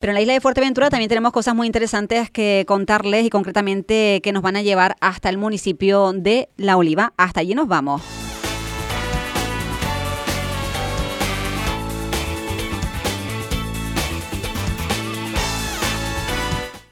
Pero 0.00 0.12
en 0.12 0.14
la 0.14 0.22
isla 0.22 0.32
de 0.32 0.40
Fuerteventura 0.40 0.88
también 0.88 1.10
tenemos 1.10 1.30
cosas 1.30 1.54
muy 1.54 1.66
interesantes 1.66 2.30
que 2.30 2.64
contarles 2.66 3.26
y 3.26 3.28
concretamente 3.28 4.22
que 4.22 4.32
nos 4.32 4.42
van 4.42 4.56
a 4.56 4.62
llevar 4.62 4.96
hasta 5.02 5.28
el 5.28 5.36
municipio 5.36 6.14
de 6.14 6.48
La 6.56 6.78
Oliva. 6.78 7.12
Hasta 7.18 7.40
allí 7.40 7.54
nos 7.54 7.68
vamos. 7.68 8.00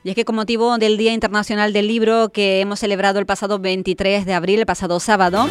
Y 0.04 0.10
es 0.10 0.14
que 0.14 0.26
con 0.26 0.36
motivo 0.36 0.76
del 0.76 0.98
Día 0.98 1.14
Internacional 1.14 1.72
del 1.72 1.88
Libro 1.88 2.28
que 2.28 2.60
hemos 2.60 2.80
celebrado 2.80 3.20
el 3.20 3.24
pasado 3.24 3.58
23 3.58 4.26
de 4.26 4.34
abril, 4.34 4.60
el 4.60 4.66
pasado 4.66 5.00
sábado, 5.00 5.48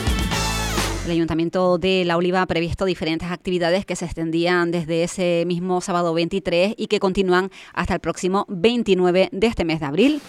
el 1.07 1.13
Ayuntamiento 1.13 1.77
de 1.77 2.03
La 2.05 2.17
Oliva 2.17 2.41
ha 2.41 2.45
previsto 2.45 2.83
diferentes 2.83 3.31
actividades 3.31 3.85
que 3.85 3.95
se 3.95 4.03
extendían 4.03 4.71
desde 4.71 5.03
ese 5.03 5.45
mismo 5.47 5.79
sábado 5.79 6.13
23 6.13 6.75
y 6.77 6.87
que 6.87 6.99
continúan 6.99 7.49
hasta 7.73 7.93
el 7.93 8.01
próximo 8.01 8.45
29 8.49 9.29
de 9.31 9.47
este 9.47 9.63
mes 9.63 9.79
de 9.79 9.85
abril. 9.85 10.19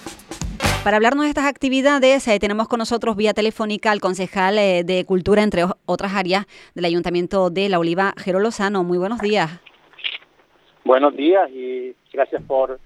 Para 0.84 0.98
hablarnos 0.98 1.24
de 1.24 1.30
estas 1.30 1.46
actividades, 1.46 2.28
eh, 2.28 2.38
tenemos 2.38 2.68
con 2.68 2.78
nosotros 2.78 3.16
vía 3.16 3.34
telefónica 3.34 3.91
al 3.91 4.01
concejal 4.01 4.56
eh, 4.59 4.84
de 4.84 5.04
Cultura, 5.04 5.42
entre 5.42 5.64
otras 5.84 6.14
áreas 6.14 6.46
del 6.77 6.84
Ayuntamiento 6.84 7.51
de 7.51 7.68
La 7.68 7.80
Oliva, 7.80 8.15
Jero 8.16 8.38
Lozano. 8.38 8.84
Muy 8.84 8.98
buenos 8.98 9.18
días. 9.20 9.51
Buenos 10.84 11.16
días 11.16 11.51
y 11.51 11.95
gracias 12.12 12.40
por, 12.45 12.79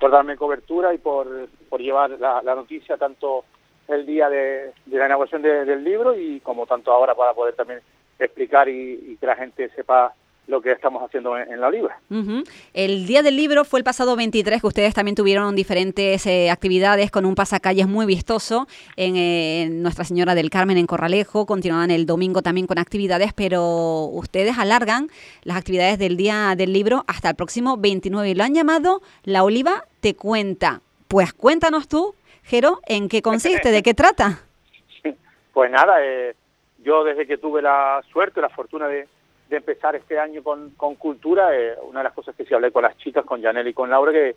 darme 0.00 0.36
cobertura 0.36 0.94
y 0.94 0.98
por, 0.98 1.48
llevar 1.78 2.10
la 2.20 2.54
noticia 2.54 2.96
tanto 2.96 3.44
el 3.92 4.06
día 4.06 4.28
de, 4.28 4.72
la 4.86 5.06
inauguración 5.06 5.42
del 5.42 5.84
libro 5.84 6.18
y 6.18 6.40
como 6.40 6.66
tanto 6.66 6.92
ahora 6.92 7.14
para 7.14 7.34
poder 7.34 7.54
también 7.54 7.80
explicar 8.18 8.68
y, 8.68 9.16
que 9.18 9.26
la 9.26 9.36
gente 9.36 9.70
sepa 9.70 10.14
lo 10.46 10.60
que 10.60 10.72
estamos 10.72 11.00
haciendo 11.02 11.38
en, 11.38 11.60
la 11.60 11.70
Libra. 11.70 12.00
El 12.74 13.06
Día 13.06 13.22
del 13.22 13.36
Libro 13.36 13.64
fue 13.64 13.78
el 13.78 13.84
pasado 13.84 14.16
23, 14.16 14.60
que 14.60 14.66
ustedes 14.66 14.94
también 14.94 15.14
tuvieron 15.14 15.54
diferentes 15.54 16.26
eh, 16.26 16.50
actividades 16.50 17.12
con 17.12 17.24
un 17.24 17.36
pasacalles 17.36 17.86
muy 17.86 18.04
vistoso 18.04 18.66
en, 18.96 19.80
Nuestra 19.80 20.04
Señora 20.04 20.34
del 20.34 20.50
Carmen 20.50 20.76
en 20.76 20.86
Corralejo, 20.86 21.46
continuaban 21.46 21.92
el 21.92 22.04
domingo 22.04 22.42
también 22.42 22.66
con 22.66 22.78
actividades, 22.78 23.32
pero 23.32 24.06
ustedes 24.06 24.58
alargan 24.58 25.08
las 25.44 25.56
actividades 25.56 26.00
del 26.00 26.16
Día 26.16 26.54
del 26.56 26.72
Libro 26.72 27.04
hasta 27.06 27.30
el 27.30 27.36
próximo 27.36 27.76
29 27.76 28.30
y 28.30 28.34
lo 28.34 28.42
han 28.42 28.54
llamado 28.54 29.02
La 29.22 29.44
Oliva 29.44 29.84
te 30.00 30.16
cuenta. 30.16 30.80
Pues 31.06 31.32
cuéntanos 31.32 31.86
tú 31.86 32.14
Jero, 32.50 32.80
¿en 32.88 33.08
qué 33.08 33.22
consiste? 33.22 33.70
¿De 33.70 33.82
qué 33.82 33.94
trata? 33.94 34.40
Pues 35.52 35.68
nada, 35.70 35.96
eh, 36.00 36.34
yo 36.78 37.02
desde 37.02 37.26
que 37.26 37.36
tuve 37.36 37.60
la 37.60 38.00
suerte, 38.12 38.40
la 38.40 38.48
fortuna 38.48 38.86
de, 38.86 39.08
empezar 39.50 39.96
este 39.96 40.16
año 40.16 40.44
con, 40.44 40.70
cultura, 40.96 41.54
eh, 41.54 41.74
una 41.82 42.00
de 42.00 42.04
las 42.04 42.12
cosas 42.12 42.36
que 42.36 42.44
sí 42.44 42.54
hablé 42.54 42.70
con 42.70 42.84
las 42.84 42.96
chicas, 42.98 43.24
con 43.24 43.42
Janel 43.42 43.66
y 43.66 43.74
con 43.74 43.90
Laura, 43.90 44.12
que, 44.12 44.36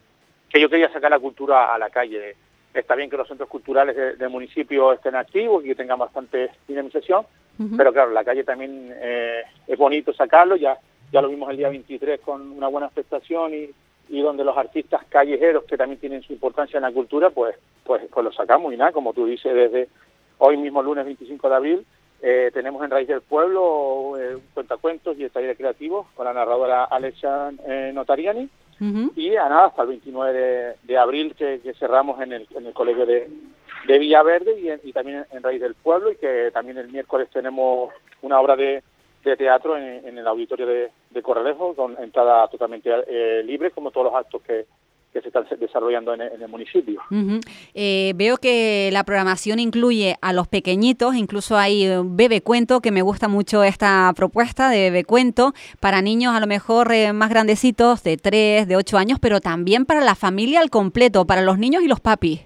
que 0.50 0.60
yo 0.60 0.70
quería 0.70 0.92
sacar 0.92 1.12
la 1.12 1.20
cultura 1.20 1.74
a 1.74 1.78
la 1.78 1.92
calle. 1.92 2.36
Está 2.74 2.96
bien 2.96 3.12
que 3.12 3.18
los 3.18 3.28
centros 3.28 3.48
culturales 3.48 3.96
del 4.18 4.30
municipio 4.30 4.92
estén 4.92 5.16
activos 5.16 5.64
y 5.64 5.68
que 5.68 5.76
tengan 5.76 6.00
bastante 6.00 6.50
dinamización, 6.68 7.26
pero 7.78 7.94
claro, 7.94 8.12
la 8.12 8.24
calle 8.24 8.44
también 8.44 8.92
eh, 8.96 9.44
es 9.68 9.78
bonito 9.78 10.14
sacarlo, 10.14 10.56
ya, 10.56 10.78
ya 11.12 11.22
lo 11.22 11.30
vimos 11.30 11.50
el 11.52 11.58
día 11.58 11.70
23 11.70 12.20
con 12.22 12.52
una 12.52 12.68
buena 12.68 12.88
expectación 12.88 13.54
y, 13.54 13.70
y 14.10 14.22
donde 14.22 14.44
los 14.44 14.58
artistas 14.58 15.06
callejeros 15.10 15.64
que 15.66 15.78
también 15.78 16.00
tienen 16.00 16.24
su 16.24 16.34
importancia 16.34 16.78
en 16.78 16.84
la 16.84 16.92
cultura, 16.92 17.30
pues, 17.30 17.56
pues, 17.84 18.04
pues 18.12 18.24
lo 18.24 18.32
sacamos 18.32 18.74
y 18.74 18.78
nada, 18.78 18.92
como 18.92 19.14
tú 19.14 19.26
dices, 19.26 19.54
desde 19.54 19.90
hoy 20.38 20.58
mismo 20.58 20.82
lunes 20.82 21.06
25 21.06 21.50
de 21.50 21.56
abril 21.56 21.86
eh, 22.22 22.52
tenemos 22.54 22.84
en 22.84 22.92
Raíz 22.92 23.08
del 23.08 23.22
Pueblo 23.22 24.18
eh, 24.18 24.36
un 24.36 24.44
cuentacuentos 24.54 25.18
y 25.18 25.24
el 25.24 25.32
taller 25.32 25.58
creativo 25.58 26.08
con 26.16 26.26
la 26.26 26.34
narradora 26.34 26.86
Alexa 26.86 27.52
eh, 27.68 27.92
Notariani. 27.94 28.50
Y 29.16 29.38
a 29.38 29.48
nada 29.48 29.68
hasta 29.68 29.84
el 29.84 29.90
29 29.90 30.76
de, 30.84 30.98
abril 30.98 31.36
que, 31.36 31.62
cerramos 31.80 32.20
en 32.20 32.34
el, 32.34 32.48
en 32.54 32.66
el 32.66 32.74
colegio 32.74 33.06
de, 33.06 33.30
de 33.88 34.00
Villaverde 34.00 34.60
y, 34.60 34.90
y 34.90 34.92
también 34.92 35.26
en 35.32 35.42
Raíz 35.42 35.62
del 35.62 35.76
Pueblo 35.76 36.12
y 36.12 36.18
que 36.18 36.52
también 36.52 36.78
el 36.78 36.90
miércoles 36.90 37.30
tenemos 37.32 37.94
una 38.22 38.42
obra 38.42 38.58
de 38.58 38.84
de 39.24 39.38
teatro 39.38 39.78
en, 39.78 40.18
el 40.18 40.28
auditorio 40.28 40.66
de, 40.66 40.92
de, 41.10 41.22
Corralejo, 41.22 41.74
con 41.76 41.98
entrada 42.02 42.48
totalmente 42.50 42.90
eh, 43.08 43.42
libre, 43.44 43.72
como 43.72 43.92
todos 43.92 44.08
los 44.08 44.16
actos 44.16 44.42
que, 44.42 44.66
que 45.14 45.22
se 45.22 45.28
están 45.28 45.46
desarrollando 45.60 46.16
en 46.16 46.22
el, 46.22 46.48
municipio. 46.48 47.02
Eh, 47.76 48.14
veo 48.16 48.38
que 48.38 48.90
la 48.92 49.04
programación 49.04 49.60
incluye 49.60 50.16
a 50.22 50.34
los 50.34 50.48
pequeñitos, 50.48 51.16
incluso 51.16 51.56
hay 51.56 51.86
bebé 52.04 52.42
cuento, 52.42 52.82
que 52.82 52.92
me 52.92 53.04
gusta 53.04 53.28
mucho 53.28 53.64
esta 53.64 54.12
propuesta 54.16 54.70
de 54.70 54.90
bebé 54.90 55.04
cuento, 55.04 55.54
para 55.80 56.02
niños 56.02 56.34
a 56.34 56.40
lo 56.40 56.48
mejor 56.48 56.92
eh, 56.92 57.14
más 57.14 57.30
grandecitos, 57.30 58.04
de 58.04 58.18
3, 58.18 58.68
de 58.68 58.76
8 58.76 58.98
años, 58.98 59.20
pero 59.22 59.40
también 59.40 59.86
para 59.86 60.02
la 60.02 60.16
familia 60.16 60.60
al 60.60 60.72
completo, 60.72 61.26
para 61.26 61.44
los 61.44 61.60
niños 61.60 61.84
y 61.84 61.88
los 61.88 62.00
papis. 62.00 62.42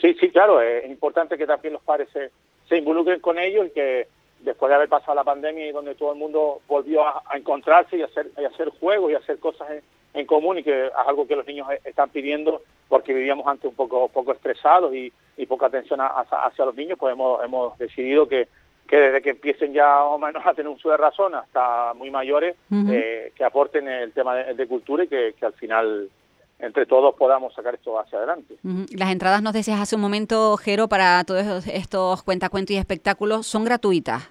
Sí, 0.00 0.14
sí, 0.20 0.28
claro, 0.28 0.60
es 0.60 0.88
importante 0.90 1.38
que 1.38 1.46
también 1.46 1.72
los 1.72 1.82
padres 1.82 2.08
se, 2.12 2.30
se 2.68 2.76
involucren 2.76 3.20
con 3.20 3.38
ellos 3.38 3.66
y 3.66 3.70
que 3.70 4.08
después 4.40 4.68
de 4.68 4.76
haber 4.76 4.88
pasado 4.90 5.14
la 5.14 5.24
pandemia 5.24 5.66
y 5.66 5.72
donde 5.72 5.94
todo 5.94 6.12
el 6.12 6.18
mundo 6.18 6.60
volvió 6.68 7.06
a, 7.06 7.22
encontrarse 7.34 7.96
y 7.96 8.02
hacer, 8.02 8.30
y 8.38 8.44
hacer 8.44 8.68
juegos 8.78 9.10
y 9.10 9.14
hacer 9.14 9.38
cosas 9.38 9.70
en, 9.70 9.82
común 10.26 10.58
y 10.58 10.62
que 10.62 10.86
es 10.86 10.92
algo 11.06 11.26
que 11.26 11.36
los 11.36 11.46
niños 11.46 11.68
e, 11.70 11.88
están 11.88 12.10
pidiendo 12.10 12.62
porque 12.88 13.12
vivíamos 13.12 13.46
antes 13.46 13.66
un 13.66 13.74
poco 13.74 14.08
poco 14.08 14.32
estresados 14.32 14.94
y, 14.94 15.12
poca 15.46 15.66
atención 15.66 16.00
hacia, 16.00 16.64
los 16.64 16.74
niños, 16.74 16.98
pues 16.98 17.12
hemos, 17.12 17.42
hemos 17.44 17.78
decidido 17.78 18.28
que, 18.28 18.48
que 18.88 18.96
desde 18.96 19.22
que 19.22 19.30
empiecen 19.30 19.72
ya 19.72 20.02
o 20.04 20.18
menos 20.18 20.44
a 20.44 20.52
tener 20.52 20.68
un 20.68 20.74
uso 20.74 20.90
de 20.90 20.96
razón 20.96 21.34
hasta 21.34 21.94
muy 21.94 22.10
mayores, 22.10 22.56
eh, 22.90 23.32
que 23.34 23.44
aporten 23.44 23.86
el 23.88 24.12
tema 24.12 24.34
de, 24.34 24.66
cultura 24.66 25.04
y 25.04 25.08
que, 25.08 25.34
que 25.38 25.46
al 25.46 25.52
final 25.52 26.10
entre 26.58 26.86
todos 26.86 27.14
podamos 27.14 27.54
sacar 27.54 27.74
esto 27.74 27.98
hacia 28.00 28.18
adelante. 28.18 28.56
Las 28.96 29.12
entradas, 29.12 29.42
nos 29.42 29.52
decías 29.52 29.80
hace 29.80 29.94
un 29.94 30.02
momento, 30.02 30.56
Jero, 30.56 30.88
para 30.88 31.22
todos 31.24 31.66
estos 31.68 32.22
cuentacuentos 32.24 32.72
y 32.74 32.78
espectáculos, 32.78 33.46
¿son 33.46 33.64
gratuitas? 33.64 34.28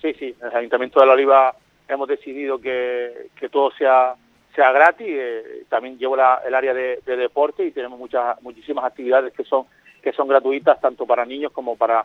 Sí, 0.00 0.14
sí, 0.14 0.34
en 0.40 0.48
el 0.48 0.56
Ayuntamiento 0.56 1.00
de 1.00 1.06
la 1.06 1.12
Oliva 1.12 1.56
hemos 1.88 2.08
decidido 2.08 2.60
que, 2.60 3.28
que 3.38 3.48
todo 3.48 3.70
sea 3.72 4.14
sea 4.54 4.72
gratis. 4.72 5.06
Eh, 5.08 5.64
también 5.68 5.98
llevo 5.98 6.14
el 6.16 6.54
área 6.54 6.74
de, 6.74 7.00
deporte 7.04 7.64
y 7.64 7.72
tenemos 7.72 7.98
muchas 7.98 8.40
muchísimas 8.42 8.84
actividades 8.84 9.32
que 9.32 9.44
son 9.44 9.66
que 10.02 10.12
son 10.12 10.28
gratuitas 10.28 10.80
tanto 10.80 11.06
para 11.06 11.24
niños 11.24 11.52
como 11.52 11.76
para 11.76 12.04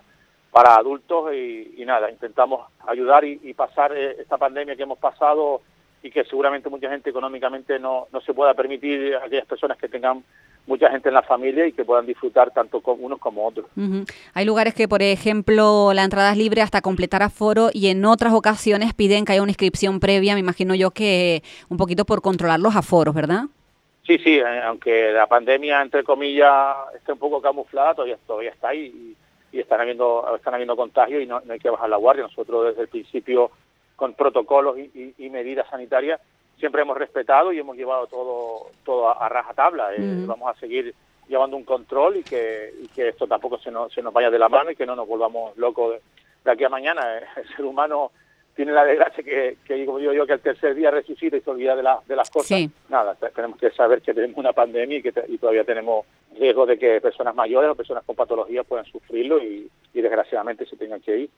para 0.51 0.75
adultos 0.75 1.31
y, 1.33 1.83
nada, 1.85 2.09
intentamos 2.09 2.67
ayudar 2.87 3.23
y, 3.23 3.53
pasar 3.53 3.95
eh, 3.95 4.15
esta 4.19 4.37
pandemia 4.37 4.75
que 4.75 4.81
hemos 4.81 4.97
pasado 4.97 5.61
y 6.01 6.09
que 6.09 6.23
seguramente 6.23 6.69
mucha 6.69 6.89
gente 6.89 7.11
económicamente 7.11 7.77
no, 7.77 8.07
no 8.11 8.21
se 8.21 8.33
pueda 8.33 8.55
permitir 8.55 9.15
aquellas 9.15 9.45
personas 9.45 9.77
que 9.77 9.89
tengan 9.89 10.23
mucha 10.69 10.89
gente 10.89 11.09
en 11.09 11.15
la 11.15 11.23
familia 11.23 11.67
y 11.67 11.73
que 11.73 11.83
puedan 11.83 12.05
disfrutar 12.05 12.51
tanto 12.51 12.79
con 12.79 13.03
unos 13.03 13.19
como 13.19 13.45
otros. 13.45 13.65
Hay 14.33 14.45
lugares 14.45 14.73
que, 14.73 14.87
por 14.87 15.01
ejemplo, 15.01 15.91
la 15.93 16.03
entrada 16.03 16.31
es 16.31 16.37
libre 16.37 16.61
hasta 16.61 16.81
completar 16.81 17.23
aforo 17.23 17.69
y 17.73 17.87
en 17.87 18.05
otras 18.05 18.33
ocasiones 18.33 18.93
piden 18.93 19.25
que 19.25 19.33
haya 19.33 19.41
una 19.41 19.51
inscripción 19.51 19.99
previa, 19.99 20.35
me 20.35 20.39
imagino 20.39 20.75
yo 20.75 20.91
que 20.91 21.41
un 21.69 21.77
poquito 21.77 22.05
por 22.05 22.21
controlar 22.21 22.59
los 22.59 22.75
aforos, 22.75 23.13
¿verdad? 23.13 23.45
Sí, 24.05 24.17
sí, 24.19 24.37
eh, 24.37 24.61
aunque 24.63 25.11
la 25.11 25.27
pandemia, 25.27 25.81
entre 25.81 26.03
comillas, 26.03 26.75
esté 26.95 27.11
un 27.11 27.19
poco 27.19 27.41
camuflada, 27.41 27.95
todavía, 27.95 28.17
todavía 28.25 28.51
está 28.51 28.69
ahí 28.69 29.15
y, 29.51 29.59
están 29.59 29.81
habiendo 29.81 30.35
están 30.35 30.53
habiendo 30.53 30.75
contagios 30.75 31.23
y 31.23 31.25
no, 31.25 31.41
no 31.43 31.53
hay 31.53 31.59
que 31.59 31.71
bajar 31.71 31.89
la 31.89 31.97
guardia. 31.97 32.23
Nosotros 32.23 32.67
desde 32.67 32.83
el 32.83 32.87
principio 32.87 33.49
con 33.99 34.13
protocolos 34.13 34.77
y, 34.79 35.29
medidas 35.29 35.67
sanitarias, 35.69 36.21
siempre 36.59 36.81
hemos 36.81 36.97
respetado 36.97 37.51
y 37.51 37.59
hemos 37.59 37.75
llevado 37.75 38.07
todo, 38.07 38.67
todo 38.83 39.09
a, 39.09 39.29
rajatabla. 39.29 39.95
Eh, 39.95 40.23
vamos 40.25 40.55
a 40.55 40.59
seguir 40.59 40.93
llevando 41.27 41.55
un 41.57 41.63
control 41.63 42.17
y 42.17 42.23
que, 42.23 42.73
que 42.93 43.09
esto 43.09 43.27
tampoco 43.27 43.57
se 43.59 43.71
nos, 43.71 43.93
se 43.93 44.01
nos 44.01 44.13
vaya 44.13 44.29
de 44.29 44.39
la 44.39 44.49
mano 44.49 44.71
y 44.71 44.75
que 44.75 44.85
no 44.85 44.95
nos 44.95 45.07
volvamos 45.07 45.55
locos 45.57 46.01
de, 46.43 46.51
aquí 46.51 46.63
a 46.63 46.69
mañana. 46.69 47.17
Eh, 47.17 47.23
el 47.37 47.47
ser 47.55 47.65
humano 47.65 48.11
tiene 48.55 48.73
la 48.73 48.83
desgracia 48.83 49.23
que, 49.23 49.57
que 49.63 49.73
digo 49.75 49.99
yo, 49.99 50.27
que 50.27 50.33
el 50.33 50.41
tercer 50.41 50.75
día 50.75 50.91
resucita 50.91 51.37
y 51.37 51.41
se 51.41 51.49
olvida 51.49 51.75
de, 51.75 51.83
de 52.05 52.15
las 52.15 52.29
cosas. 52.29 52.59
Nada, 52.89 53.15
tenemos 53.33 53.57
que 53.57 53.71
saber 53.71 54.01
que 54.01 54.13
tenemos 54.13 54.37
una 54.37 54.51
pandemia 54.51 54.97
y 54.97 55.01
que 55.01 55.13
y 55.29 55.37
todavía 55.37 55.63
tenemos 55.63 56.05
riesgo 56.39 56.65
de 56.65 56.79
que 56.79 57.01
personas 57.01 57.35
mayores 57.35 57.69
o 57.69 57.75
personas 57.75 58.03
con 58.05 58.15
patologías 58.15 58.65
puedan 58.65 58.85
sufrirlo 58.85 59.43
y, 59.43 59.69
desgraciadamente 59.93 60.65
se 60.65 60.77
tengan 60.77 61.01
que 61.01 61.17
ir. 61.17 61.29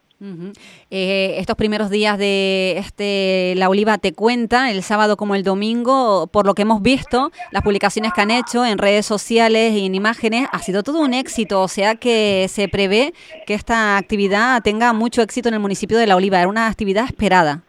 Eh, 0.92 1.36
estos 1.40 1.56
primeros 1.56 1.90
días 1.90 2.20
de 2.20 2.76
este 2.78 3.56
La 3.58 3.70
Oliva 3.70 3.98
te 3.98 4.14
cuenta, 4.14 4.70
el 4.70 4.84
sábado 4.84 5.18
como 5.18 5.34
el 5.34 5.44
domingo, 5.44 6.28
por 6.28 6.46
lo 6.46 6.54
que 6.54 6.62
hemos 6.62 6.84
visto, 6.84 7.32
las 7.52 7.64
publicaciones 7.64 8.14
que 8.14 8.22
han 8.22 8.30
hecho 8.30 8.64
en 8.64 8.78
redes 8.78 9.08
sociales 9.08 9.74
y 9.74 9.88
en 9.88 9.96
imágenes, 9.96 10.48
ha 10.52 10.60
sido 10.60 10.84
todo 10.84 11.02
un 11.02 11.16
éxito, 11.16 11.62
o 11.62 11.68
sea 11.68 11.96
que 11.96 12.46
se 12.50 12.68
prevé 12.68 13.14
que 13.48 13.56
esta 13.56 13.98
actividad 13.98 14.62
tenga 14.62 14.94
mucho 14.94 15.24
éxito 15.24 15.48
en 15.48 15.56
el 15.56 15.60
municipio 15.60 15.98
de 15.98 16.06
La 16.06 16.16
Oliva, 16.16 16.38
era 16.38 16.48
una 16.48 16.68
actividad 16.68 17.06
esperada. 17.06 17.64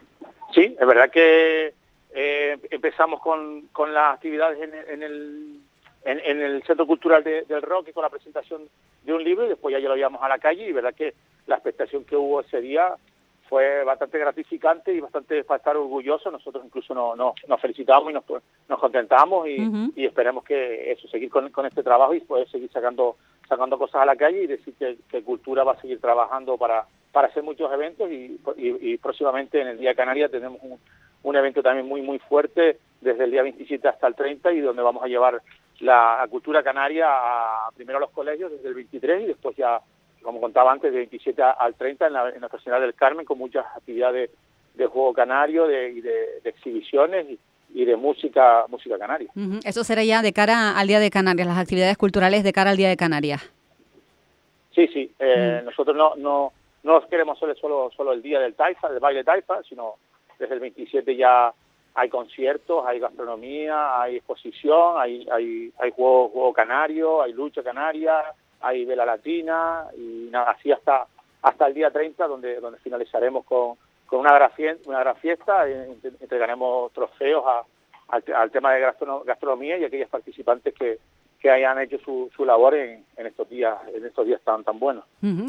Sí, 0.53 0.75
es 0.79 0.87
verdad 0.87 1.09
que 1.09 1.73
eh, 2.13 2.57
empezamos 2.69 3.19
con, 3.19 3.63
con 3.71 3.95
las 3.95 4.13
actividades 4.13 4.59
en 4.61 5.01
el 5.01 5.62
en, 6.05 6.41
el 6.41 6.63
Centro 6.63 6.85
Cultural 6.85 7.23
del 7.23 7.61
Roque 7.61 7.93
con 7.93 8.03
la 8.03 8.09
presentación 8.09 8.63
de 9.03 9.13
un 9.13 9.23
libro 9.23 9.45
y 9.45 9.49
después 9.49 9.73
ya, 9.73 9.79
lo 9.87 9.95
llevamos 9.95 10.21
a 10.21 10.29
la 10.29 10.39
calle 10.39 10.67
y 10.67 10.71
verdad 10.71 10.93
que 10.93 11.13
la 11.47 11.55
expectación 11.55 12.03
que 12.05 12.15
hubo 12.15 12.41
ese 12.41 12.61
día 12.61 12.95
fue 13.47 13.83
bastante 13.83 14.17
gratificante 14.17 14.93
y 14.93 14.99
bastante 14.99 15.43
para 15.43 15.57
estar 15.57 15.77
orgulloso. 15.77 16.31
Nosotros 16.31 16.63
incluso 16.65 16.93
nos, 16.93 17.17
nos, 17.47 17.61
felicitamos 17.61 18.09
y 18.09 18.13
nos, 18.13 18.23
nos 18.67 18.79
contentamos 18.79 19.47
y, 19.47 19.91
y, 19.95 20.05
esperemos 20.05 20.43
que 20.43 20.91
eso, 20.91 21.07
seguir 21.07 21.29
con, 21.29 21.49
con, 21.51 21.65
este 21.65 21.83
trabajo 21.83 22.13
y 22.13 22.21
poder 22.21 22.49
seguir 22.49 22.71
sacando 22.71 23.17
sacando 23.47 23.77
cosas 23.77 24.01
a 24.01 24.05
la 24.05 24.15
calle 24.15 24.43
y 24.43 24.47
decir 24.47 24.73
que, 24.79 24.97
que 25.09 25.21
Cultura 25.21 25.63
va 25.63 25.73
a 25.73 25.81
seguir 25.81 25.99
trabajando 25.99 26.57
para, 26.57 26.85
para 27.11 27.27
hacer 27.27 27.43
muchos 27.43 27.71
eventos 27.71 28.09
y, 28.09 28.39
y, 28.57 28.97
próximamente 28.97 29.61
en 29.61 29.67
el 29.67 29.77
Día 29.77 29.89
de 29.89 29.95
Canarias 29.95 30.31
tenemos 30.31 30.59
un, 30.63 30.79
un, 31.23 31.35
evento 31.35 31.61
también 31.61 31.87
muy 31.87 32.01
muy 32.01 32.19
fuerte 32.19 32.79
desde 33.01 33.25
el 33.25 33.31
día 33.31 33.43
27 33.43 33.87
hasta 33.87 34.07
el 34.07 34.15
30 34.15 34.53
y 34.53 34.61
donde 34.61 34.81
vamos 34.81 35.03
a 35.03 35.07
llevar 35.07 35.41
la 35.79 36.25
cultura 36.29 36.63
canaria 36.63 37.07
a, 37.09 37.69
primero 37.75 37.97
a 37.97 38.01
los 38.01 38.11
colegios 38.11 38.51
desde 38.51 38.67
el 38.67 38.75
23 38.75 39.23
y 39.23 39.25
después 39.25 39.55
ya 39.55 39.81
como 40.23 40.41
contaba 40.41 40.71
antes, 40.71 40.91
de 40.91 40.99
27 40.99 41.41
al 41.41 41.75
30 41.75 42.07
en 42.07 42.13
la, 42.13 42.29
en 42.29 42.41
la 42.41 42.79
del 42.79 42.95
Carmen, 42.95 43.25
con 43.25 43.37
muchas 43.37 43.65
actividades 43.75 44.31
de 44.73 44.87
juego 44.87 45.13
canario 45.13 45.67
de, 45.67 45.91
y 45.91 46.01
de, 46.01 46.39
exhibiciones 46.45 47.27
y, 47.73 47.85
de 47.85 47.95
música 47.95 48.65
música 48.69 48.97
canaria. 48.97 49.29
Eso 49.65 49.83
será 49.83 50.03
ya 50.03 50.21
de 50.21 50.31
cara 50.31 50.77
al 50.77 50.87
Día 50.87 50.99
de 50.99 51.09
Canarias, 51.09 51.47
las 51.47 51.57
actividades 51.57 51.97
culturales 51.97 52.43
de 52.43 52.53
cara 52.53 52.71
al 52.71 52.77
Día 52.77 52.89
de 52.89 52.97
Canarias. 52.97 53.51
Sí, 54.73 54.87
sí. 54.87 55.11
Eh, 55.19 55.61
nosotros 55.63 55.95
no, 55.95 56.15
no, 56.15 56.53
no 56.83 57.07
queremos 57.07 57.37
solo, 57.37 57.53
solo, 57.55 57.91
solo 57.95 58.13
el 58.13 58.21
Día 58.21 58.39
del 58.39 58.55
Taifa, 58.55 58.89
del 58.89 58.99
baile 58.99 59.23
Taifa, 59.23 59.61
sino 59.63 59.95
desde 60.39 60.53
el 60.53 60.59
27 60.59 61.15
ya 61.15 61.53
hay 61.95 62.09
conciertos, 62.09 62.85
hay 62.85 62.99
gastronomía, 62.99 64.01
hay 64.01 64.17
exposición, 64.17 64.95
hay, 64.97 65.27
hay, 65.31 65.71
hay 65.79 65.91
juego, 65.91 66.29
juego 66.29 66.53
canario, 66.53 67.21
hay 67.21 67.33
lucha 67.33 67.61
canaria, 67.63 68.23
hay 68.61 68.85
vela 68.85 69.05
latina 69.05 69.87
y 69.95 70.29
nada, 70.31 70.51
así 70.51 70.71
hasta 70.71 71.07
hasta 71.41 71.67
el 71.67 71.73
día 71.73 71.91
30 71.91 72.25
donde 72.27 72.59
donde 72.59 72.79
finalizaremos 72.79 73.45
con, 73.45 73.75
con 74.05 74.21
una 74.21 74.33
gran 74.33 74.51
fiesta, 74.51 74.89
una 74.89 74.99
gran 74.99 75.15
fiesta 75.17 75.67
entregaremos 75.67 76.91
trofeos 76.93 77.43
a, 77.45 77.63
al, 78.07 78.23
al 78.33 78.51
tema 78.51 78.73
de 78.73 78.81
gastronomía 79.25 79.77
y 79.77 79.83
aquellos 79.83 80.09
participantes 80.09 80.73
que, 80.73 80.99
que 81.43 81.51
hayan 81.51 81.77
hecho 81.79 81.97
su, 82.05 82.31
su 82.37 82.45
labor 82.45 82.73
en, 82.73 83.03
estos 83.17 83.49
días 83.49 83.75
en 83.93 84.05
estos 84.05 84.25
días 84.25 84.39
tan 84.45 84.63
tan 84.63 84.79
buenos. 84.79 85.03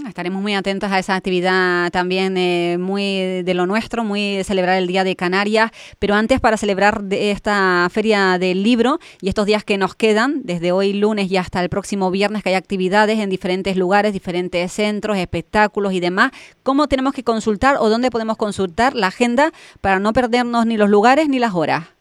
Estaremos 0.09 0.43
muy 0.43 0.55
atentos 0.55 0.91
a 0.91 0.99
esa 0.99 1.15
actividad 1.15 1.93
también 1.93 2.37
eh, 2.37 2.79
muy 2.81 3.43
de 3.45 3.55
lo 3.55 3.67
nuestro, 3.67 4.03
muy 4.03 4.39
de 4.39 4.45
celebrar 4.45 4.77
el 4.77 4.89
Día 4.89 5.05
de 5.05 5.15
Canarias, 5.15 5.71
pero 6.01 6.15
antes 6.15 6.41
para 6.41 6.57
celebrar 6.57 7.01
esta 7.13 7.87
feria 7.93 8.39
del 8.39 8.65
libro 8.65 8.99
y 9.21 9.29
estos 9.29 9.47
días 9.47 9.63
que 9.63 9.79
nos 9.79 9.95
quedan, 9.95 10.43
desde 10.43 10.73
hoy 10.73 10.95
lunes 10.95 11.31
y 11.31 11.37
hasta 11.37 11.63
el 11.63 11.69
próximo 11.69 12.11
viernes 12.11 12.43
que 12.43 12.49
hay 12.49 12.57
actividades 12.57 13.21
en 13.21 13.31
diferentes 13.31 13.77
lugares, 13.77 14.13
diferentes 14.13 14.73
centros, 14.73 15.17
espectáculos 15.17 15.93
y 15.93 16.01
demás, 16.01 16.33
¿cómo 16.65 16.89
tenemos 16.89 17.13
que 17.15 17.23
consultar 17.23 17.77
o 17.79 17.89
dónde 17.89 18.11
podemos 18.11 18.37
consultar 18.37 18.97
la 18.97 19.07
agenda 19.07 19.53
para 19.81 20.01
no 20.01 20.13
perdernos 20.13 20.67
ni 20.67 20.77
los 20.77 20.91
lugares 20.91 21.29
ni 21.29 21.39
las 21.39 21.55
horas? 21.55 21.95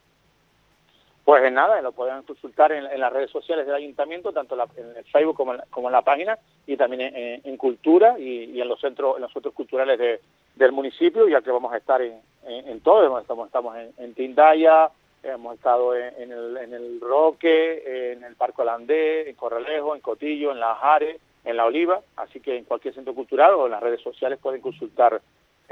Pues 1.26 1.52
nada, 1.54 1.82
lo 1.82 1.94
pueden 1.94 2.22
consultar 2.24 2.74
en, 2.74 3.00
las 3.00 3.14
redes 3.14 3.32
sociales 3.32 3.66
del 3.66 3.76
ayuntamiento, 3.76 4.34
tanto 4.34 4.58
en 4.76 4.98
el 4.98 5.06
Facebook 5.06 5.38
como 5.38 5.54
en, 5.54 5.60
la, 5.60 5.66
como 5.70 5.88
en 5.88 5.94
la 5.94 6.02
página, 6.02 6.38
y 6.68 6.76
también 6.76 7.14
en, 7.16 7.58
Cultura 7.58 8.20
y, 8.20 8.60
en 8.60 8.68
los 8.68 8.82
centros 8.82 9.16
en 9.16 9.22
los 9.22 9.32
centros 9.32 9.54
culturales 9.54 9.98
de, 9.98 10.20
del 10.56 10.74
municipio, 10.74 11.30
ya 11.30 11.42
que 11.42 11.52
vamos 11.52 11.72
a 11.72 11.78
estar 11.78 12.02
en, 12.02 12.20
en, 12.46 12.80
todo, 12.82 13.18
estamos, 13.20 13.48
estamos 13.48 13.78
en, 13.98 14.14
Tindaya, 14.14 14.90
hemos 15.24 15.56
estado 15.56 15.96
en, 15.96 16.32
el, 16.32 16.58
en 16.58 16.74
el 16.74 17.00
Roque, 17.00 18.12
en 18.12 18.24
el 18.26 18.36
Parque 18.36 18.62
Holandés, 18.62 19.28
en 19.28 19.36
Corralejo, 19.36 19.96
en 19.96 20.02
Cotillo, 20.02 20.52
en 20.52 20.60
La 20.60 20.76
Jare, 20.76 21.20
en 21.46 21.56
La 21.56 21.66
Oliva, 21.66 22.02
así 22.18 22.42
que 22.42 22.58
en 22.58 22.66
cualquier 22.66 22.94
centro 22.94 23.16
cultural 23.16 23.54
o 23.54 23.66
en 23.66 23.72
las 23.72 23.84
redes 23.84 24.02
sociales 24.02 24.40
pueden 24.42 24.60
consultar 24.60 25.22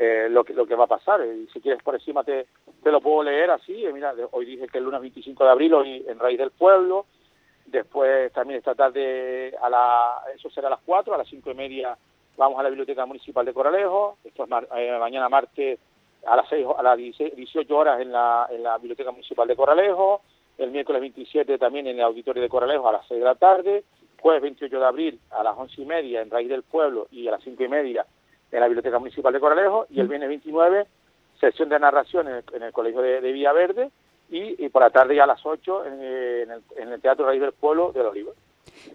eh, 0.03 0.27
lo, 0.31 0.43
que, 0.43 0.53
lo 0.55 0.65
que 0.65 0.73
va 0.73 0.85
a 0.85 0.87
pasar. 0.87 1.23
Y 1.23 1.47
si 1.53 1.61
quieres 1.61 1.83
por 1.83 1.93
encima 1.93 2.23
te, 2.23 2.47
lo 2.85 3.01
puedo 3.01 3.21
leer 3.21 3.51
así. 3.51 3.85
Eh, 3.85 3.93
mira, 3.93 4.15
hoy 4.31 4.45
dije 4.45 4.67
que 4.67 4.79
el 4.79 4.85
lunes 4.85 4.99
25 4.99 5.43
de 5.43 5.49
abril, 5.51 5.75
hoy 5.75 6.03
en 6.07 6.17
Raíz 6.17 6.39
del 6.39 6.49
Pueblo. 6.49 7.05
Después 7.67 8.33
también 8.33 8.57
esta 8.57 8.73
tarde, 8.73 9.55
a 9.61 9.69
la, 9.69 10.23
eso 10.35 10.49
será 10.49 10.69
a 10.69 10.71
las 10.71 10.79
4, 10.83 11.13
a 11.13 11.19
las 11.19 11.27
5 11.27 11.51
y 11.51 11.53
media 11.53 11.95
vamos 12.35 12.59
a 12.59 12.63
la 12.63 12.69
Biblioteca 12.69 13.05
Municipal 13.05 13.45
de 13.45 13.53
Coralejo. 13.53 14.17
Esto 14.23 14.45
es 14.45 14.49
eh, 14.75 14.97
mañana 14.99 15.29
martes 15.29 15.79
a 16.25 16.35
las 16.35 16.49
6, 16.49 16.65
a 16.75 16.81
las 16.81 16.97
18 16.97 17.77
horas 17.77 18.01
en 18.01 18.11
la, 18.11 18.47
en 18.49 18.63
la 18.63 18.79
Biblioteca 18.79 19.11
Municipal 19.11 19.47
de 19.47 19.55
Coralejo. 19.55 20.23
El 20.57 20.71
miércoles 20.71 20.99
27 21.01 21.59
también 21.59 21.85
en 21.85 21.97
el 21.97 22.05
Auditorio 22.05 22.41
de 22.41 22.49
Coralejo 22.49 22.89
a 22.89 22.93
las 22.93 23.07
6 23.07 23.19
de 23.19 23.25
la 23.25 23.35
tarde. 23.35 23.83
Jueves 24.19 24.41
28 24.41 24.79
de 24.79 24.85
abril 24.85 25.19
a 25.29 25.43
las 25.43 25.55
11 25.55 25.79
y 25.79 25.85
media 25.85 26.21
en 26.23 26.31
Raíz 26.31 26.49
del 26.49 26.63
Pueblo 26.63 27.07
y 27.11 27.27
a 27.27 27.31
las 27.31 27.43
5 27.43 27.63
y 27.63 27.67
media 27.67 28.03
en 28.51 28.59
la 28.59 28.67
Biblioteca 28.67 28.99
Municipal 28.99 29.33
de 29.33 29.39
Coralejo 29.39 29.87
y 29.89 29.99
el 29.99 30.07
viernes 30.07 30.29
29 30.29 30.85
sesión 31.41 31.69
de 31.69 31.79
narración 31.79 32.27
en 32.27 32.63
el, 32.63 32.71
Colegio 32.71 33.01
de, 33.01 33.19
de 33.19 33.31
Villaverde 33.31 33.89
y, 34.29 34.63
y, 34.63 34.69
por 34.69 34.83
la 34.83 34.91
tarde 34.91 35.15
ya 35.15 35.25
a 35.25 35.27
las 35.27 35.43
8 35.43 35.85
en, 35.87 36.01
el, 36.51 36.61
en 36.77 36.89
el 36.89 37.01
Teatro 37.01 37.25
Raíz 37.25 37.41
del 37.41 37.51
Pueblo 37.51 37.91
de 37.91 38.03
Los 38.03 38.11
Olivos. 38.11 38.35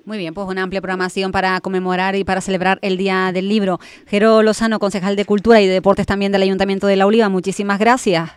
Muy 0.05 0.17
bien, 0.17 0.33
pues 0.33 0.47
una 0.47 0.63
amplia 0.63 0.81
programación 0.81 1.33
para 1.33 1.61
conmemorar 1.61 2.15
y 2.15 2.25
para 2.25 2.41
celebrar 2.41 2.79
el 2.83 2.97
Día 2.97 3.31
del 3.35 3.49
Libro. 3.49 3.79
Jero 4.07 4.43
Lozano, 4.43 4.79
concejal 4.79 5.17
de 5.17 5.25
Cultura 5.25 5.61
y 5.61 5.67
de 5.67 5.75
Deportes 5.75 6.07
también 6.07 6.33
del 6.33 6.43
Ayuntamiento 6.43 6.87
de 6.87 6.97
La 6.97 7.07
Oliva, 7.07 7.29
muchísimas 7.29 7.79
gracias. 7.79 8.31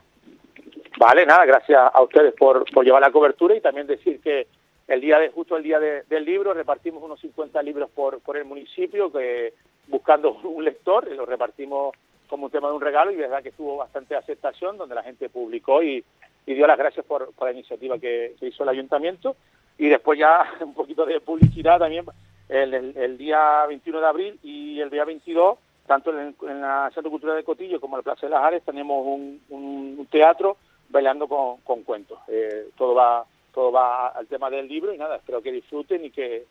Vale, 0.97 1.25
nada, 1.25 1.45
gracias 1.45 1.79
a 1.93 2.01
ustedes 2.01 2.33
por, 2.33 2.65
por 2.73 2.83
llevar 2.83 3.01
la 3.01 3.11
cobertura 3.11 3.55
y 3.55 3.61
también 3.61 3.87
decir 3.87 4.19
que 4.19 4.47
el 4.87 4.99
día 4.99 5.19
de 5.19 5.29
justo 5.29 5.55
el 5.55 5.63
día 5.63 5.79
del 5.79 6.25
libro 6.25 6.53
repartimos 6.53 7.01
unos 7.03 7.21
50 7.21 7.61
libros 7.61 7.89
por, 7.91 8.19
por 8.19 8.35
el 8.35 8.45
municipio 8.45 9.11
que 9.11 9.53
buscando 9.89 10.33
un 10.43 10.63
lector 10.63 11.07
y 11.11 11.15
lo 11.15 11.25
repartimos 11.25 11.95
como 12.29 12.45
un 12.45 12.51
tema 12.51 12.67
de 12.69 12.75
un 12.75 12.81
regalo 12.81 13.11
y 13.11 13.15
verdad 13.15 13.41
que 13.41 13.51
tuvo 13.51 13.77
bastante 13.77 14.15
aceptación 14.15 14.77
donde 14.77 14.95
la 14.95 15.03
gente 15.03 15.29
publicó 15.29 15.83
y, 15.83 16.03
dio 16.45 16.65
las 16.65 16.79
gracias 16.79 17.05
por, 17.05 17.31
la 17.39 17.51
iniciativa 17.51 17.99
que, 17.99 18.35
hizo 18.41 18.63
el 18.63 18.69
ayuntamiento. 18.69 19.35
Y 19.77 19.87
después 19.87 20.17
ya 20.17 20.51
un 20.61 20.73
poquito 20.73 21.05
de 21.05 21.19
publicidad 21.21 21.79
también 21.79 22.05
el, 22.47 23.17
día 23.17 23.65
21 23.67 24.01
de 24.01 24.07
abril 24.07 24.39
y 24.41 24.79
el 24.79 24.89
día 24.89 25.05
22 25.05 25.57
tanto 25.85 26.11
en, 26.11 26.35
en 26.47 26.61
la 26.61 26.91
Centro 26.93 27.09
Cultural 27.09 27.35
de 27.35 27.43
Cotillo 27.43 27.79
como 27.79 27.95
en 27.95 27.99
la 27.99 28.03
Plaza 28.03 28.27
de 28.27 28.31
las 28.31 28.43
Ares 28.43 28.63
tenemos 28.63 29.05
un, 29.05 30.07
teatro 30.11 30.57
bailando 30.89 31.27
con, 31.27 31.83
cuentos. 31.83 32.19
Eh, 32.27 32.69
todo 32.77 32.95
va 32.95 33.25
todo 33.53 33.71
va 33.71 34.09
al 34.09 34.27
tema 34.27 34.49
del 34.49 34.67
libro 34.67 34.93
y 34.93 34.97
nada 34.97 35.17
espero 35.17 35.41
que 35.41 35.51
disfruten 35.51 36.05
y 36.05 36.11
que 36.11 36.45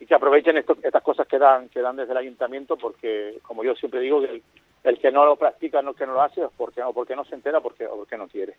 y 0.00 0.06
que 0.06 0.14
aprovechen 0.14 0.56
estas 0.56 1.02
cosas 1.02 1.28
que 1.28 1.38
dan, 1.38 1.68
que 1.68 1.80
dan 1.80 1.96
desde 1.96 2.12
el 2.12 2.18
ayuntamiento, 2.18 2.76
porque 2.76 3.38
como 3.42 3.62
yo 3.62 3.74
siempre 3.74 4.00
digo, 4.00 4.22
el, 4.22 4.42
el 4.82 4.98
que 4.98 5.12
no 5.12 5.26
lo 5.26 5.36
practica, 5.36 5.82
no 5.82 5.92
que 5.92 6.06
no 6.06 6.14
lo 6.14 6.22
hace, 6.22 6.40
es 6.40 6.48
porque, 6.56 6.82
o 6.82 6.94
porque 6.94 7.14
no 7.14 7.24
se 7.26 7.34
entera 7.34 7.60
porque, 7.60 7.86
o 7.86 7.96
porque 7.96 8.16
no 8.16 8.26
quiere. 8.26 8.54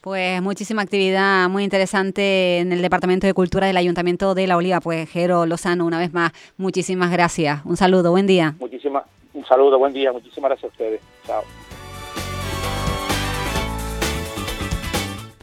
Pues 0.00 0.42
muchísima 0.42 0.82
actividad 0.82 1.48
muy 1.48 1.62
interesante 1.62 2.58
en 2.58 2.72
el 2.72 2.82
Departamento 2.82 3.28
de 3.28 3.34
Cultura 3.34 3.68
del 3.68 3.76
Ayuntamiento 3.76 4.34
de 4.34 4.48
La 4.48 4.56
Oliva. 4.56 4.80
Pues 4.80 5.08
Jero 5.08 5.46
Lozano, 5.46 5.86
una 5.86 6.00
vez 6.00 6.12
más, 6.12 6.32
muchísimas 6.56 7.12
gracias. 7.12 7.64
Un 7.64 7.76
saludo, 7.76 8.10
buen 8.10 8.26
día. 8.26 8.54
Muchísimas, 8.58 9.04
un 9.32 9.44
saludo, 9.46 9.78
buen 9.78 9.92
día. 9.92 10.12
Muchísimas 10.12 10.50
gracias 10.50 10.70
a 10.70 10.72
ustedes. 10.72 11.00
Chao. 11.24 11.44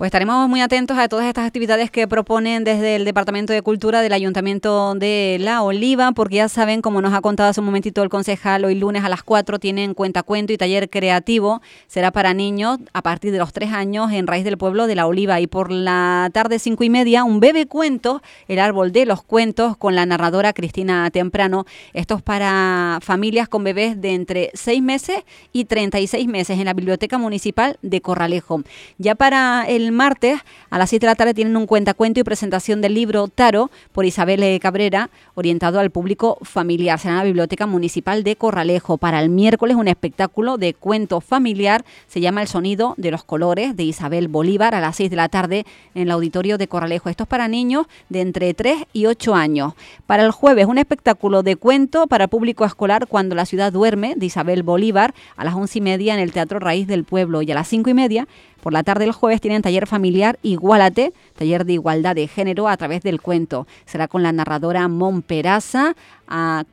Pues 0.01 0.07
estaremos 0.07 0.49
muy 0.49 0.61
atentos 0.61 0.97
a 0.97 1.07
todas 1.07 1.27
estas 1.27 1.45
actividades 1.45 1.91
que 1.91 2.07
proponen 2.07 2.63
desde 2.63 2.95
el 2.95 3.05
Departamento 3.05 3.53
de 3.53 3.61
Cultura 3.61 4.01
del 4.01 4.13
Ayuntamiento 4.13 4.95
de 4.95 5.37
La 5.39 5.61
Oliva, 5.61 6.11
porque 6.13 6.37
ya 6.37 6.49
saben, 6.49 6.81
como 6.81 7.03
nos 7.03 7.13
ha 7.13 7.21
contado 7.21 7.51
hace 7.51 7.59
un 7.59 7.67
momentito 7.67 8.01
el 8.01 8.09
concejal, 8.09 8.65
hoy 8.65 8.73
lunes 8.73 9.03
a 9.03 9.09
las 9.09 9.21
4 9.21 9.59
tienen 9.59 9.93
cuentacuento 9.93 10.53
y 10.53 10.57
taller 10.57 10.89
creativo. 10.89 11.61
Será 11.85 12.09
para 12.09 12.33
niños 12.33 12.79
a 12.93 13.03
partir 13.03 13.31
de 13.31 13.37
los 13.37 13.53
3 13.53 13.73
años 13.73 14.11
en 14.11 14.25
Raíz 14.25 14.43
del 14.43 14.57
Pueblo 14.57 14.87
de 14.87 14.95
La 14.95 15.05
Oliva. 15.05 15.39
Y 15.39 15.45
por 15.45 15.69
la 15.69 16.31
tarde, 16.33 16.57
5 16.57 16.83
y 16.83 16.89
media, 16.89 17.23
un 17.23 17.39
bebé 17.39 17.67
cuento, 17.67 18.23
el 18.47 18.57
árbol 18.57 18.91
de 18.91 19.05
los 19.05 19.21
cuentos, 19.21 19.77
con 19.77 19.93
la 19.93 20.07
narradora 20.07 20.53
Cristina 20.53 21.11
Temprano. 21.11 21.65
Esto 21.93 22.15
es 22.15 22.23
para 22.23 22.97
familias 23.03 23.47
con 23.47 23.63
bebés 23.63 24.01
de 24.01 24.15
entre 24.15 24.49
6 24.55 24.81
meses 24.81 25.17
y 25.53 25.65
36 25.65 26.27
meses 26.27 26.57
en 26.57 26.65
la 26.65 26.73
Biblioteca 26.73 27.19
Municipal 27.19 27.77
de 27.83 28.01
Corralejo. 28.01 28.63
Ya 28.97 29.13
para 29.13 29.65
el 29.67 29.90
martes 29.91 30.39
a 30.69 30.77
las 30.77 30.89
7 30.89 31.05
de 31.05 31.11
la 31.11 31.15
tarde 31.15 31.33
tienen 31.33 31.55
un 31.57 31.67
cuentacuento 31.67 32.19
y 32.19 32.23
presentación 32.23 32.81
del 32.81 32.93
libro 32.93 33.27
Taro 33.27 33.71
por 33.91 34.05
Isabel 34.05 34.41
e. 34.43 34.59
Cabrera, 34.59 35.09
orientado 35.35 35.79
al 35.79 35.91
público 35.91 36.37
familiar. 36.41 36.99
Será 36.99 37.13
en 37.13 37.17
la 37.17 37.23
Biblioteca 37.23 37.67
Municipal 37.67 38.23
de 38.23 38.35
Corralejo. 38.35 38.97
Para 38.97 39.21
el 39.21 39.29
miércoles 39.29 39.75
un 39.75 39.87
espectáculo 39.87 40.57
de 40.57 40.73
cuento 40.73 41.21
familiar. 41.21 41.85
Se 42.07 42.21
llama 42.21 42.41
El 42.41 42.47
sonido 42.47 42.93
de 42.97 43.11
los 43.11 43.23
colores 43.23 43.75
de 43.75 43.83
Isabel 43.83 44.27
Bolívar 44.27 44.75
a 44.75 44.81
las 44.81 44.95
6 44.95 45.09
de 45.09 45.15
la 45.15 45.29
tarde 45.29 45.65
en 45.95 46.03
el 46.03 46.11
auditorio 46.11 46.57
de 46.57 46.67
Corralejo. 46.67 47.09
Esto 47.09 47.23
es 47.23 47.29
para 47.29 47.47
niños 47.47 47.87
de 48.09 48.21
entre 48.21 48.53
3 48.53 48.85
y 48.93 49.05
8 49.05 49.35
años. 49.35 49.73
Para 50.07 50.23
el 50.23 50.31
jueves 50.31 50.65
un 50.65 50.77
espectáculo 50.77 51.43
de 51.43 51.55
cuento 51.55 52.07
para 52.07 52.27
público 52.27 52.65
escolar 52.65 53.07
cuando 53.07 53.35
la 53.35 53.45
ciudad 53.45 53.71
duerme 53.71 54.15
de 54.15 54.25
Isabel 54.25 54.63
Bolívar 54.63 55.13
a 55.35 55.43
las 55.43 55.55
11 55.55 55.79
y 55.79 55.81
media 55.81 56.13
en 56.13 56.19
el 56.19 56.31
Teatro 56.31 56.59
Raíz 56.59 56.87
del 56.87 57.03
Pueblo 57.03 57.41
y 57.41 57.51
a 57.51 57.55
las 57.55 57.67
5 57.67 57.89
y 57.89 57.93
media 57.93 58.27
por 58.61 58.73
la 58.73 58.83
tarde 58.83 59.05
del 59.05 59.13
jueves 59.13 59.41
tienen 59.41 59.61
taller 59.61 59.80
familiar 59.87 60.39
Igualate, 60.43 61.13
taller 61.37 61.65
de 61.65 61.73
igualdad 61.73 62.15
de 62.15 62.27
género 62.27 62.67
a 62.67 62.77
través 62.77 63.03
del 63.03 63.21
cuento. 63.21 63.67
Será 63.85 64.07
con 64.07 64.23
la 64.23 64.31
narradora 64.31 64.87
Mon 64.87 65.21
Peraza 65.21 65.95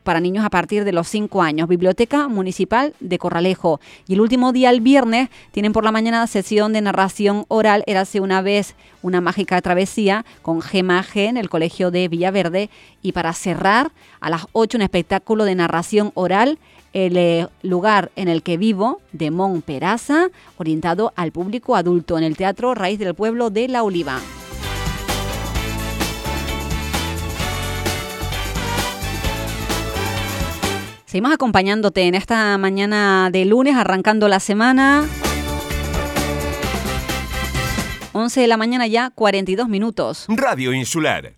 para 0.05 0.21
niños 0.21 0.45
a 0.45 0.51
partir 0.51 0.85
de 0.85 0.93
los 0.93 1.09
5 1.09 1.43
años. 1.43 1.69
Biblioteca 1.69 2.29
Municipal 2.29 2.95
de 3.01 3.19
Corralejo. 3.19 3.81
Y 4.07 4.15
el 4.15 4.21
último 4.21 4.53
día, 4.53 4.71
el 4.71 4.81
viernes, 4.81 5.31
tienen 5.51 5.73
por 5.73 5.83
la 5.83 5.91
mañana 5.91 6.27
sesión 6.29 6.73
de 6.73 6.81
narración 6.81 7.45
oral. 7.49 7.83
Érase 7.87 8.21
una 8.21 8.41
vez 8.41 8.77
una 9.03 9.21
mágica 9.21 9.61
travesía 9.61 10.25
con 10.43 10.63
Gema 10.63 11.03
G 11.03 11.29
en 11.29 11.37
el 11.37 11.49
Colegio 11.49 11.91
de 11.91 12.07
Villaverde. 12.07 12.71
Y 13.03 13.13
para 13.13 13.33
cerrar, 13.33 13.91
a 14.21 14.31
las 14.31 14.47
8 14.53 14.79
un 14.79 14.83
espectáculo 14.83 15.45
de 15.45 15.57
narración 15.57 16.13
oral 16.15 16.59
el 16.93 17.17
eh, 17.17 17.47
lugar 17.63 18.11
en 18.17 18.29
el 18.29 18.43
que 18.43 18.57
vivo 18.57 19.01
de 19.13 19.31
Mon 19.31 19.63
Peraza, 19.63 20.29
orientado 20.57 21.13
al 21.17 21.33
público 21.33 21.77
adulto 21.77 22.19
en 22.19 22.25
el 22.25 22.37
Teatro 22.37 22.75
Raíz 22.75 22.99
del 22.99 23.15
Pueblo 23.15 23.51
de 23.51 23.69
La 23.69 23.83
Oliva. 23.83 24.21
Seguimos 31.07 31.33
acompañándote 31.33 32.03
en 32.03 32.15
esta 32.15 32.59
mañana 32.59 33.31
de 33.33 33.47
lunes, 33.47 33.77
arrancando 33.77 34.29
la 34.29 34.41
semana. 34.41 35.07
11 38.13 38.41
de 38.41 38.47
la 38.47 38.57
mañana 38.59 38.87
ya, 38.87 39.11
42 39.11 39.69
minutos. 39.69 40.27
Radio 40.29 40.75
Insular 40.75 41.33